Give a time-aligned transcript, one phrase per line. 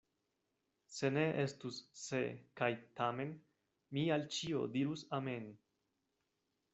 [0.93, 2.21] Se ne estus "se"
[2.61, 2.69] kaj
[3.01, 3.35] "tamen",
[3.97, 5.47] mi al ĉio dirus amen.